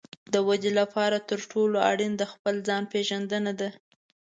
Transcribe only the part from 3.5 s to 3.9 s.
ده.